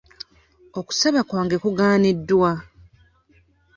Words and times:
Okusaba 0.79 1.19
kwange 1.29 1.55
kugaaniddwa. 1.63 2.51